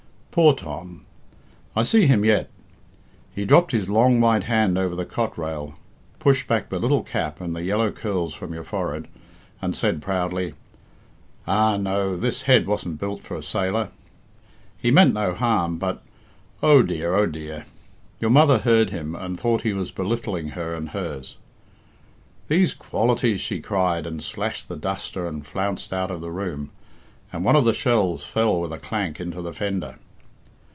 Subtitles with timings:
[0.33, 1.05] Poor Tom!
[1.75, 2.49] I see him yet.
[3.35, 5.75] He dropped his long white hand over the cot rail,
[6.19, 9.09] pushed back the little cap and the yellow curls from your forehead,
[9.61, 10.53] and said proudly,
[11.47, 13.89] 'Ah, no, this head wasn't built for a sailor!'
[14.77, 16.01] He meant no harm, but
[16.63, 17.65] Oh, dear, Oh, dear!
[18.21, 21.35] your mother heard him, and thought he was belittling her and hers.
[22.47, 26.69] 'These qualities!' she cried, and slashed the duster and flounced out of the room,
[27.33, 29.97] and one of the shells fell with a clank into the fender.